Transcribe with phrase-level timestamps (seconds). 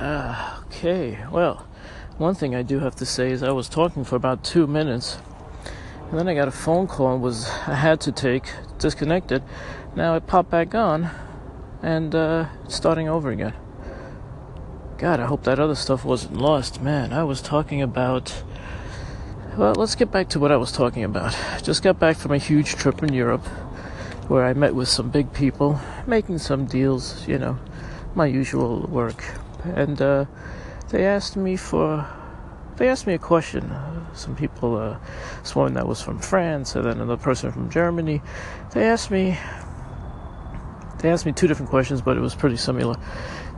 [0.00, 1.66] Uh, okay, well,
[2.18, 5.18] one thing I do have to say is I was talking for about two minutes,
[6.08, 8.44] and then I got a phone call and was I had to take
[8.78, 9.42] disconnected.
[9.96, 11.10] Now it popped back on,
[11.82, 13.54] and uh, starting over again.
[14.98, 16.80] God, I hope that other stuff wasn't lost.
[16.80, 18.44] Man, I was talking about.
[19.56, 21.36] Well, let's get back to what I was talking about.
[21.64, 23.44] Just got back from a huge trip in Europe
[24.28, 27.58] where I met with some big people, making some deals, you know,
[28.14, 29.24] my usual work.
[29.64, 30.24] And uh,
[30.90, 32.06] they asked me for.
[32.76, 33.74] They asked me a question.
[34.14, 34.98] Some people, uh,
[35.42, 38.22] someone that was from France, and then another person from Germany.
[38.72, 39.38] They asked me.
[41.00, 42.96] They asked me two different questions, but it was pretty similar.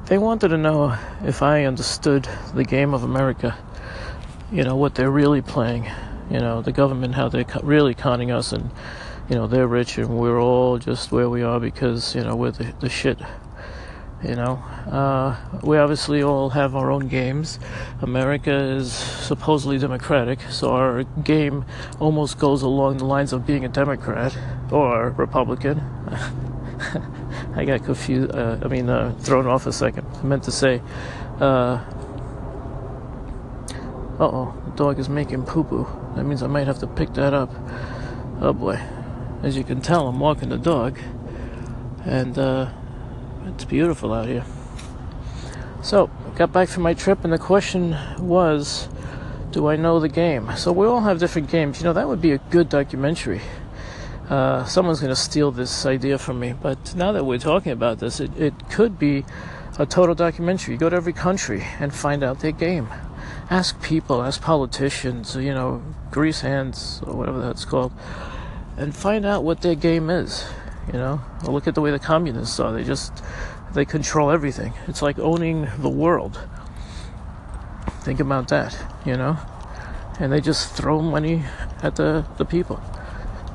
[0.06, 3.56] They wanted to know if I understood the game of America.
[4.50, 5.88] You know what they're really playing.
[6.30, 8.70] You know the government, how they're really conning us, and
[9.30, 12.50] you know they're rich and we're all just where we are because you know we're
[12.50, 13.18] the, the shit.
[14.22, 14.56] You know,
[14.90, 17.58] uh, we obviously all have our own games.
[18.02, 21.64] America is supposedly democratic, so our game
[21.98, 24.36] almost goes along the lines of being a Democrat
[24.70, 25.80] or Republican.
[27.56, 28.32] I got confused.
[28.34, 30.06] Uh, I mean, uh, thrown off a second.
[30.12, 30.82] I meant to say,
[31.40, 31.82] uh
[34.18, 35.86] oh, the dog is making poo poo.
[36.14, 37.50] That means I might have to pick that up.
[38.40, 38.78] Oh boy.
[39.42, 40.98] As you can tell, I'm walking the dog,
[42.04, 42.70] and uh,
[43.54, 44.44] it's beautiful out here.
[45.82, 48.88] So, got back from my trip, and the question was,
[49.50, 50.50] do I know the game?
[50.56, 51.80] So, we all have different games.
[51.80, 53.40] You know, that would be a good documentary.
[54.28, 57.98] Uh, someone's going to steal this idea from me, but now that we're talking about
[57.98, 59.24] this, it, it could be
[59.78, 60.74] a total documentary.
[60.74, 62.88] You go to every country and find out their game.
[63.48, 67.92] Ask people, ask politicians, you know, grease hands, or whatever that's called,
[68.76, 70.44] and find out what their game is.
[70.86, 72.72] You know, look at the way the communists are.
[72.72, 73.22] They just
[73.72, 74.72] they control everything.
[74.88, 76.40] It's like owning the world.
[78.02, 79.36] Think about that, you know?
[80.18, 81.44] And they just throw money
[81.82, 82.82] at the, the people.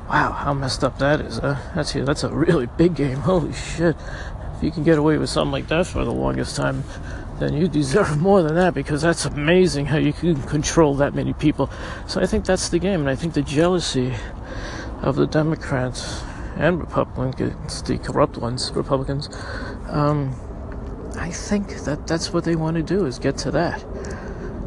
[0.10, 1.40] Wow, how messed up that is.
[1.40, 1.56] Huh?
[1.76, 3.18] That's that's a really big game.
[3.32, 3.96] Holy shit.
[4.56, 6.84] If you can get away with something like that for the longest time,
[7.40, 11.34] then you deserve more than that because that's amazing how you can control that many
[11.34, 11.70] people.
[12.08, 14.14] So I think that's the game, and I think the jealousy
[15.02, 16.24] of the Democrats
[16.56, 19.30] and Republicans, the corrupt ones, Republicans,
[19.90, 20.34] um,
[21.18, 23.84] I think that that's what they want to do is get to that.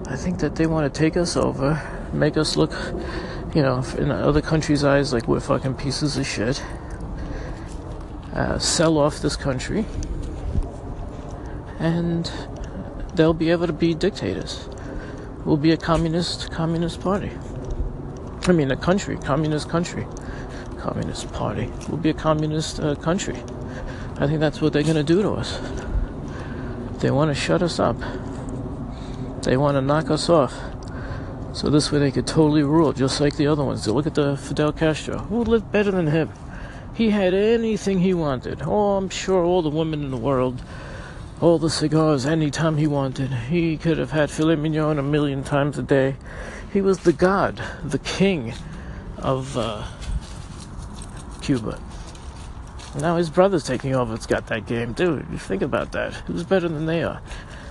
[0.07, 1.81] I think that they want to take us over,
[2.13, 2.73] make us look,
[3.55, 6.63] you know, in other countries' eyes like we're fucking pieces of shit,
[8.33, 9.85] uh, sell off this country,
[11.79, 12.31] and
[13.15, 14.69] they'll be able to be dictators.
[15.45, 17.31] We'll be a communist, communist party.
[18.47, 20.07] I mean, a country, communist country,
[20.89, 21.71] communist party.
[21.89, 23.37] We'll be a communist uh, country.
[24.17, 25.61] I think that's what they're going to do to us.
[27.01, 27.97] They want to shut us up.
[29.43, 30.55] They want to knock us off.
[31.53, 33.87] So this way they could totally rule, just like the other ones.
[33.87, 35.19] Look at the Fidel Castro.
[35.19, 36.31] Who lived better than him?
[36.95, 38.63] He had anything he wanted.
[38.63, 40.63] Oh, I'm sure all the women in the world,
[41.41, 43.31] all the cigars anytime he wanted.
[43.31, 46.17] He could have had filet mignon a million times a day.
[46.73, 48.55] He was the god, the king
[49.19, 49.85] of uh,
[51.49, 51.81] Cuba.
[53.01, 54.15] Now his brother's taking over.
[54.15, 55.27] It's got that game, dude.
[55.33, 56.13] You think about that.
[56.27, 57.23] Who's better than they are?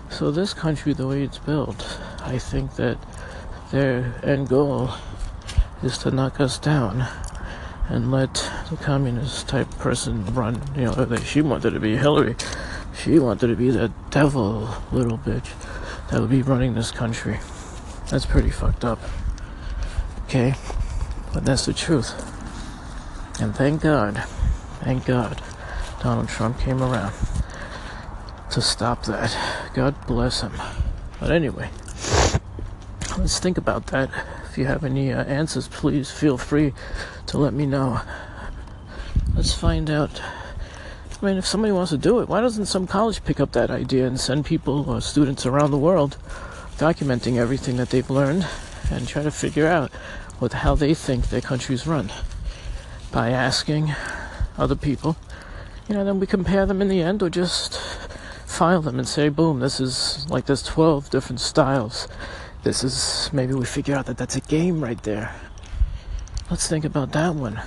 [0.10, 2.98] So this country, the way it's built, I think that
[3.70, 4.90] their end goal
[5.84, 7.06] is to knock us down
[7.88, 8.34] and let
[8.72, 10.60] the communist type person run.
[10.76, 12.36] You know, she wanted to be Hillary.
[13.04, 15.52] She wanted to be that devil little bitch
[16.10, 17.38] that would be running this country.
[18.10, 18.98] That's pretty fucked up.
[20.26, 20.56] Okay?
[21.32, 22.34] But that's the truth.
[23.40, 24.24] And thank God,
[24.80, 25.42] thank God,
[26.02, 27.14] Donald Trump came around
[28.50, 29.38] to stop that.
[29.76, 30.54] God bless him.
[31.20, 31.70] But anyway,
[33.18, 34.10] let's think about that.
[34.50, 36.74] If you have any uh, answers, please feel free
[37.28, 38.02] to let me know.
[39.36, 40.20] Let's find out.
[41.22, 43.70] I mean, if somebody wants to do it, why doesn't some college pick up that
[43.70, 46.18] idea and send people or students around the world
[46.78, 48.48] documenting everything that they've learned
[48.92, 49.92] and try to figure out
[50.40, 52.12] what how they think their country's run
[53.12, 53.94] by asking
[54.58, 55.18] other people.
[55.88, 57.80] You know, then we compare them in the end, or just
[58.46, 62.08] file them and say, boom, this is like there's 12 different styles.
[62.64, 65.34] This is maybe we figure out that that's a game right there.
[66.50, 67.62] Let's think about that one.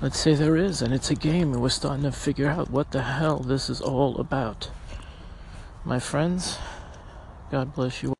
[0.00, 2.90] Let's say there is, and it's a game, and we're starting to figure out what
[2.92, 4.70] the hell this is all about.
[5.84, 6.58] My friends,
[7.50, 8.14] God bless you.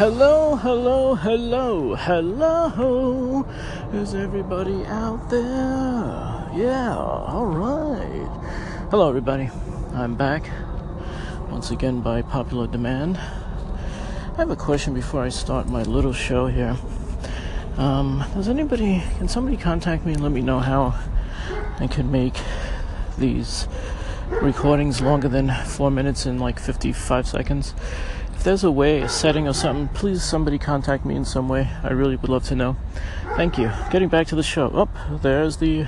[0.00, 3.46] Hello, hello, hello, hello.
[3.92, 6.48] Is everybody out there?
[6.56, 8.30] Yeah, alright.
[8.90, 9.50] Hello, everybody.
[9.92, 10.48] I'm back.
[11.50, 13.18] once again by popular demand.
[13.18, 16.78] I have a question before I start my little show here.
[17.76, 20.98] Um, does anybody, can somebody contact me and let me know how
[21.78, 22.40] I can make
[23.18, 23.68] these
[24.30, 27.74] recordings longer than four minutes and like 55 seconds?
[28.40, 31.68] If there's a way, a setting or something, please somebody contact me in some way.
[31.82, 32.74] I really would love to know.
[33.36, 33.70] Thank you.
[33.90, 34.70] Getting back to the show.
[34.72, 35.86] Oh, there's the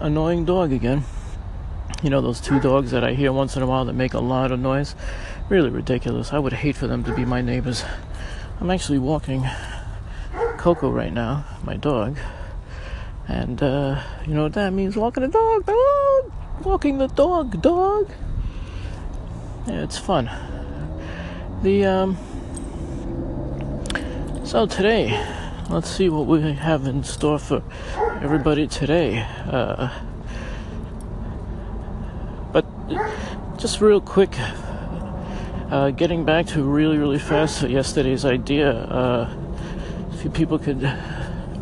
[0.00, 1.04] annoying dog again.
[2.02, 4.18] You know those two dogs that I hear once in a while that make a
[4.18, 4.96] lot of noise?
[5.48, 6.32] Really ridiculous.
[6.32, 7.84] I would hate for them to be my neighbors.
[8.60, 9.46] I'm actually walking
[10.56, 12.18] Coco right now, my dog.
[13.28, 14.96] And uh, you know what that means?
[14.96, 16.32] Walking the dog, dog!
[16.64, 18.10] Walking the dog, dog!
[19.68, 20.28] Yeah, it's fun.
[21.62, 22.16] The, um,
[24.44, 25.18] so today,
[25.70, 27.62] let's see what we have in store for
[28.22, 29.26] everybody today.
[29.46, 29.88] Uh,
[32.52, 32.66] but
[33.56, 34.34] just real quick,
[35.70, 39.34] uh, getting back to really, really fast yesterday's idea, uh,
[40.12, 40.82] if you people could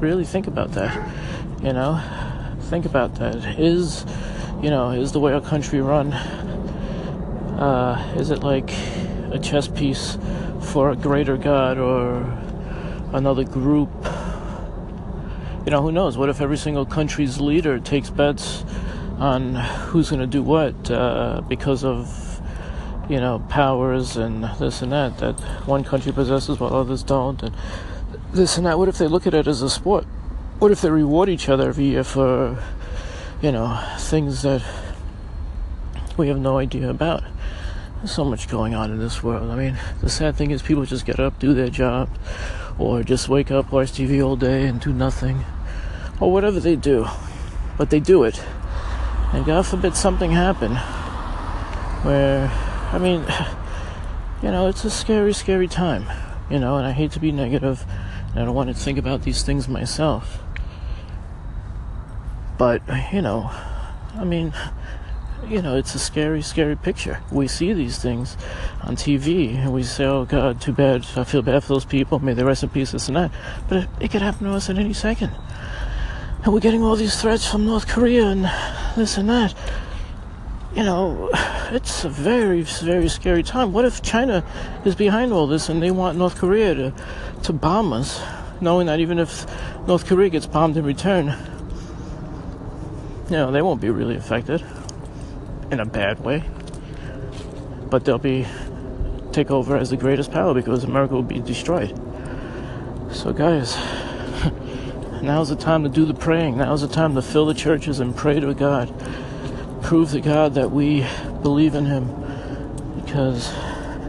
[0.00, 0.94] really think about that,
[1.62, 2.00] you know,
[2.62, 3.36] think about that.
[3.58, 4.04] Is,
[4.60, 6.12] you know, is the way our country run,
[7.62, 8.74] uh, is it like
[9.32, 10.18] a chess piece
[10.60, 12.22] for a greater God or
[13.12, 13.90] another group?
[15.64, 16.18] You know, who knows?
[16.18, 18.64] What if every single country's leader takes bets
[19.18, 22.32] on who's going to do what uh, because of
[23.08, 27.54] you know, powers and this and that that one country possesses while others don't, and
[28.32, 28.78] this and that.
[28.78, 30.04] What if they look at it as a sport?
[30.58, 32.62] What if they reward each other every year for,
[33.42, 34.62] you know, things that
[36.16, 37.24] we have no idea about?
[38.02, 39.48] There's so much going on in this world.
[39.48, 42.08] I mean, the sad thing is people just get up, do their job,
[42.76, 45.44] or just wake up, watch TV all day, and do nothing,
[46.18, 47.06] or whatever they do.
[47.78, 48.42] But they do it.
[49.32, 50.74] And God forbid something happen
[52.02, 52.50] where
[52.92, 53.24] I mean,
[54.42, 56.06] you know, it's a scary, scary time,
[56.50, 57.86] you know, and I hate to be negative,
[58.30, 60.42] and I don't want to think about these things myself.
[62.58, 62.82] But,
[63.12, 63.48] you know,
[64.16, 64.52] I mean,
[65.48, 67.20] you know, it's a scary, scary picture.
[67.30, 68.36] We see these things
[68.82, 71.06] on TV and we say, oh God, too bad.
[71.16, 72.18] I feel bad for those people.
[72.18, 73.30] May they rest in peace, this and that.
[73.68, 75.32] But it, it could happen to us at any second.
[76.44, 78.44] And we're getting all these threats from North Korea and
[78.96, 79.54] this and that
[80.74, 81.28] you know,
[81.70, 83.72] it's a very, very scary time.
[83.72, 84.44] What if China
[84.84, 86.94] is behind all this and they want North Korea to,
[87.42, 88.22] to bomb us,
[88.60, 89.46] knowing that even if
[89.86, 91.26] North Korea gets bombed in return,
[93.26, 94.64] you know, they won't be really affected
[95.72, 96.44] in a bad way.
[97.90, 98.46] But they'll be
[99.32, 101.98] take over as the greatest power because America will be destroyed.
[103.10, 103.76] So, guys,
[105.22, 106.58] now's the time to do the praying.
[106.58, 108.94] Now's the time to fill the churches and pray to God
[109.82, 111.06] prove to God that we
[111.42, 112.06] believe in Him.
[112.94, 113.52] Because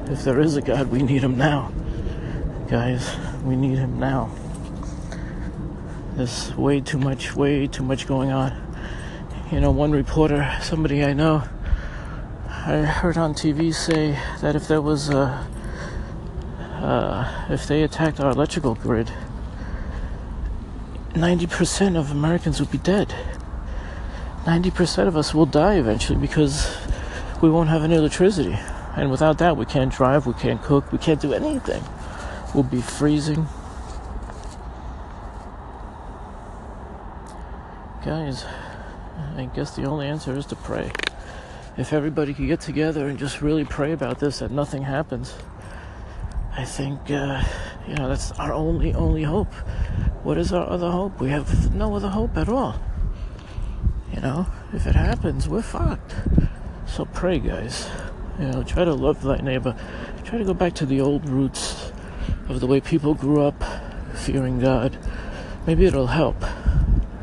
[0.10, 1.74] if there is a God, we need Him now.
[2.70, 4.34] Guys, we need Him now.
[6.14, 8.63] There's way too much, way too much going on.
[9.54, 11.44] You know, one reporter, somebody I know,
[12.50, 15.48] I heard on TV say that if there was a,
[16.82, 19.12] uh, if they attacked our electrical grid,
[21.12, 23.14] 90% of Americans would be dead.
[24.46, 26.76] 90% of us will die eventually because
[27.40, 28.58] we won't have any electricity.
[28.96, 31.84] And without that, we can't drive, we can't cook, we can't do anything.
[32.56, 33.46] We'll be freezing.
[38.04, 38.46] Guys,
[39.36, 40.92] I guess the only answer is to pray.
[41.78, 45.34] If everybody could get together and just really pray about this, that nothing happens,
[46.56, 47.44] I think, uh,
[47.88, 49.52] you know, that's our only, only hope.
[50.24, 51.20] What is our other hope?
[51.20, 52.80] We have no other hope at all.
[54.14, 56.14] You know, if it happens, we're fucked.
[56.86, 57.90] So pray, guys.
[58.40, 59.76] You know, try to love thy neighbor.
[60.24, 61.92] Try to go back to the old roots
[62.50, 63.64] of the way people grew up,
[64.14, 64.98] fearing God.
[65.66, 66.36] Maybe it'll help.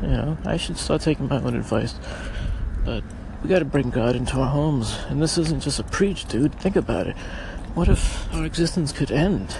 [0.01, 1.95] You know, I should start taking my own advice.
[2.83, 3.03] But
[3.43, 4.97] we gotta bring God into our homes.
[5.09, 6.55] And this isn't just a preach, dude.
[6.55, 7.15] Think about it.
[7.73, 9.55] What if our existence could end?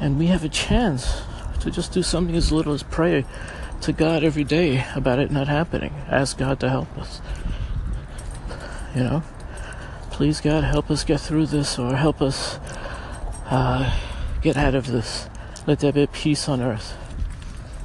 [0.00, 1.22] And we have a chance
[1.60, 3.24] to just do something as little as pray
[3.82, 5.92] to God every day about it not happening.
[6.08, 7.20] Ask God to help us.
[8.94, 9.22] You know?
[10.10, 12.58] Please, God, help us get through this or help us
[13.46, 13.98] uh,
[14.42, 15.28] get out of this.
[15.66, 16.96] Let there be peace on earth.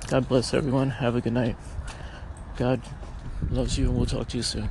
[0.07, 0.89] God bless everyone.
[0.89, 1.57] Have a good night.
[2.55, 2.81] God
[3.49, 4.69] loves you, and we'll talk to you soon.